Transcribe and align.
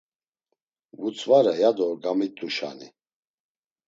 Vutzvare, 0.99 1.51
yado 1.61 1.87
gamit̆uşani. 2.03 2.87